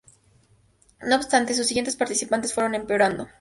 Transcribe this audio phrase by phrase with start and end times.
[1.05, 3.27] No obstante, sus siguientes participaciones fueron empeorando.